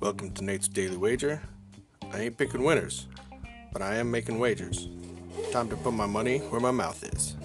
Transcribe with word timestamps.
Welcome 0.00 0.32
to 0.34 0.42
Nate's 0.42 0.66
Daily 0.66 0.96
Wager. 0.96 1.40
I 2.12 2.22
ain't 2.22 2.36
picking 2.36 2.64
winners, 2.64 3.06
but 3.72 3.80
I 3.80 3.94
am 3.96 4.10
making 4.10 4.40
wagers. 4.40 4.88
Time 5.52 5.68
to 5.68 5.76
put 5.76 5.92
my 5.92 6.06
money 6.06 6.38
where 6.38 6.60
my 6.60 6.72
mouth 6.72 7.04
is. 7.04 7.36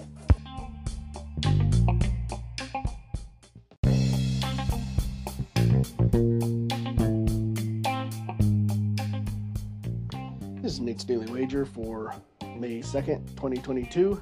This 10.60 10.72
is 10.72 10.80
Nate's 10.80 11.04
Daily 11.04 11.30
Wager 11.30 11.64
for 11.64 12.12
May 12.58 12.80
2nd, 12.80 13.24
2022. 13.36 14.20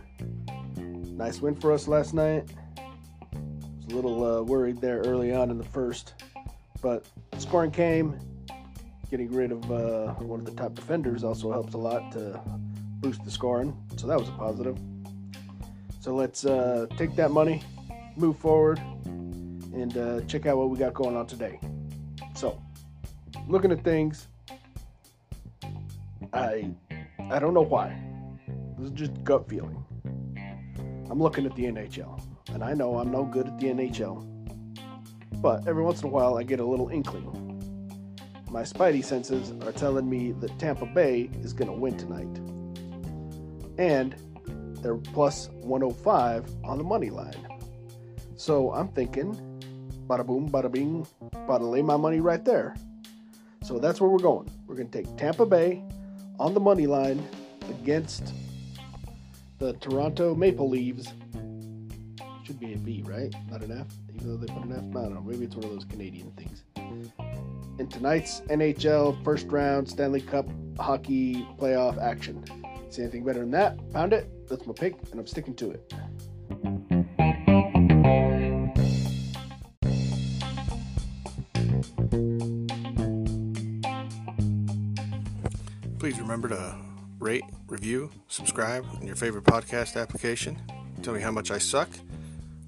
Nice 1.17 1.41
win 1.41 1.55
for 1.55 1.73
us 1.73 1.89
last 1.89 2.13
night. 2.13 2.51
A 3.93 3.95
little 3.95 4.25
uh, 4.25 4.43
worried 4.43 4.81
there 4.81 5.01
early 5.01 5.35
on 5.35 5.51
in 5.51 5.59
the 5.59 5.65
first, 5.65 6.15
but 6.81 7.05
scoring 7.37 7.71
came. 7.71 8.19
Getting 9.11 9.31
rid 9.31 9.53
of 9.53 9.71
uh, 9.71 10.15
one 10.15 10.41
of 10.41 10.47
the 10.47 10.53
top 10.53 10.75
defenders 10.75 11.25
also 11.25 11.53
helps 11.53 11.75
a 11.75 11.79
lot 11.79 12.11
to 12.13 12.41
boost 13.01 13.23
the 13.23 13.31
scoring, 13.31 13.77
so 13.97 14.07
that 14.07 14.19
was 14.19 14.31
a 14.31 14.33
positive. 14.33 14.79
So 16.01 16.15
let's 16.15 16.47
uh, 16.47 16.87
take 16.97 17.15
that 17.17 17.33
money, 17.33 17.63
move 18.17 18.39
forward, 18.39 18.79
and 19.05 19.95
uh, 19.99 20.23
check 20.23 20.47
out 20.47 20.57
what 20.57 20.71
we 20.71 20.79
got 20.79 20.95
going 20.95 21.15
on 21.15 21.27
today. 21.27 21.61
So, 22.35 22.59
looking 23.47 23.73
at 23.73 23.85
things, 23.85 24.27
I 26.33 26.71
I 27.31 27.39
don't 27.39 27.53
know 27.53 27.61
why. 27.61 27.95
This 28.79 28.87
is 28.87 28.93
just 28.93 29.23
gut 29.23 29.47
feeling. 29.51 29.85
I'm 31.11 31.21
looking 31.21 31.45
at 31.45 31.55
the 31.57 31.65
NHL, 31.65 32.19
and 32.49 32.63
I 32.63 32.75
know 32.75 32.99
I'm 32.99 33.11
no 33.11 33.25
good 33.25 33.47
at 33.47 33.59
the 33.59 33.67
NHL. 33.67 34.29
But 35.41 35.67
every 35.67 35.83
once 35.83 36.03
in 36.03 36.09
a 36.09 36.11
while, 36.11 36.39
I 36.39 36.43
get 36.43 36.61
a 36.61 36.65
little 36.65 36.89
inkling. 36.89 37.49
My 38.51 38.63
spidey 38.63 39.05
senses 39.05 39.53
are 39.67 39.73
telling 39.73 40.09
me 40.09 40.33
that 40.33 40.59
Tampa 40.59 40.87
Bay 40.87 41.31
is 41.41 41.53
going 41.53 41.69
to 41.69 41.77
win 41.77 41.97
tonight. 41.97 42.39
And 43.79 44.15
they're 44.83 44.97
plus 44.97 45.49
105 45.63 46.51
on 46.65 46.79
the 46.79 46.85
money 46.85 47.11
line. 47.11 47.49
So 48.37 48.73
I'm 48.73 48.89
thinking, 48.89 49.35
bada 50.07 50.27
boom, 50.27 50.51
bada 50.51 50.71
bing, 50.71 51.07
bada 51.49 51.71
lay 51.71 51.81
my 51.81 51.97
money 51.97 52.21
right 52.21 52.45
there. 52.45 52.75
So 53.63 53.79
that's 53.79 54.01
where 54.01 54.11
we're 54.11 54.19
going. 54.19 54.51
We're 54.67 54.75
going 54.75 54.91
to 54.91 55.03
take 55.03 55.17
Tampa 55.17 55.47
Bay 55.47 55.83
on 56.39 56.53
the 56.53 56.61
money 56.61 56.87
line 56.87 57.27
against 57.71 58.35
the 59.59 59.75
Toronto 59.75 60.35
Maple 60.35 60.69
Leaves. 60.69 61.13
Should 62.53 62.61
be 62.61 62.75
a 62.75 62.77
V, 62.77 63.03
right? 63.07 63.35
Not 63.51 63.63
an 63.63 63.81
F, 63.81 63.87
even 64.15 64.29
though 64.29 64.37
they 64.37 64.53
put 64.53 64.65
an 64.65 64.73
F. 64.73 64.81
I 64.95 65.05
don't 65.05 65.15
know. 65.15 65.23
Maybe 65.23 65.47
it's 65.47 65.57
one 65.57 65.65
of 65.65 65.71
those 65.71 65.87
Canadian 65.87 66.31
things. 66.33 66.65
In 67.79 67.89
tonight's 67.89 68.43
NHL 68.43 69.25
first 69.25 69.47
round 69.47 69.89
Stanley 69.89 70.21
Cup 70.21 70.47
hockey 70.79 71.49
playoff 71.59 71.97
action. 71.97 72.45
See 72.91 73.01
anything 73.01 73.25
better 73.25 73.39
than 73.39 73.53
that? 73.53 73.79
Found 73.95 74.13
it. 74.13 74.29
That's 74.51 74.67
my 74.67 74.75
pick, 74.75 74.97
and 75.13 75.19
I'm 75.19 75.27
sticking 75.27 75.55
to 75.55 75.71
it. 75.71 75.95
Please 85.99 86.21
remember 86.21 86.51
to 86.51 86.77
rate, 87.19 87.45
review, 87.67 88.11
subscribe 88.29 88.85
in 89.01 89.07
your 89.07 89.17
favorite 89.17 89.45
podcast 89.45 89.99
application. 89.99 90.61
Tell 91.01 91.15
me 91.15 91.23
how 91.23 91.31
much 91.31 91.51
I 91.51 91.57
suck 91.57 91.89